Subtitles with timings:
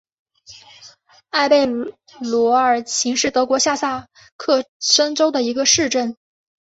[1.29, 1.67] 埃贝
[2.21, 6.17] 罗尔岑是德国下萨克森州的一个市镇。